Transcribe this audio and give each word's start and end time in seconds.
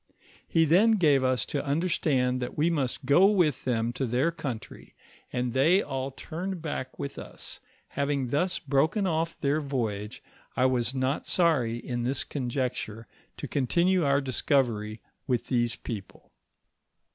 He 0.47 0.65
then 0.65 0.93
gave 0.93 1.23
us 1.23 1.45
to 1.45 1.63
understand 1.63 2.41
that 2.41 2.57
we 2.57 2.71
must 2.71 3.05
go 3.05 3.27
with 3.29 3.65
them 3.65 3.93
to 3.93 4.07
their 4.07 4.31
country, 4.31 4.95
and 5.31 5.53
they 5.53 5.83
all 5.83 6.09
turned 6.09 6.59
back 6.59 6.97
with 6.97 7.19
us; 7.19 7.59
having 7.89 8.29
thus 8.29 8.57
broken 8.57 9.05
off 9.05 9.39
their 9.41 9.61
voyage, 9.61 10.23
I 10.55 10.65
was 10.65 10.95
not 10.95 11.27
sorry 11.27 11.77
in 11.77 12.01
this 12.01 12.23
conjuncture 12.23 13.05
to 13.37 13.47
continue 13.47 14.03
our 14.03 14.21
discovery 14.21 15.01
with 15.27 15.49
these 15.49 15.75
people. 15.75 16.31